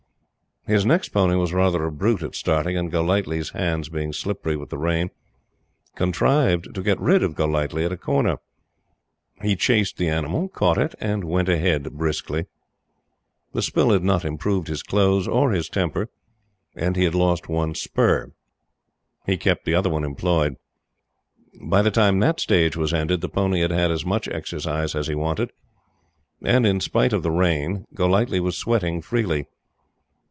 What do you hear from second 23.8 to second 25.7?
as much exercise as he wanted,